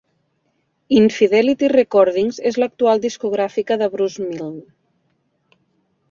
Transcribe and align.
"In-Fidelity 0.99 1.67
Recordings" 1.73 2.39
és 2.51 2.57
l'actual 2.63 3.03
discogràfica 3.03 3.77
de 3.83 3.89
Bruce 3.97 4.25
Milne. 4.31 4.65